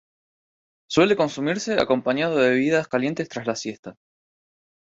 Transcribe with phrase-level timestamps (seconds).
[0.89, 3.97] Suele consumirse acompañado de bebidas calientes tras la siesta.